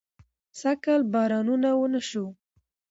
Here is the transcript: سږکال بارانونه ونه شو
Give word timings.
سږکال 0.59 1.01
بارانونه 1.13 1.69
ونه 1.75 2.01
شو 2.09 2.25